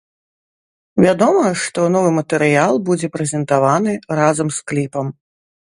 [1.05, 3.91] Вядома, што новы матэрыял будзе прэзентаваны
[4.23, 5.07] разам з кліпам.